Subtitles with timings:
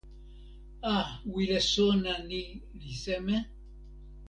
[0.91, 0.93] a,
[1.31, 2.41] wile sona ni
[2.79, 3.37] li seme?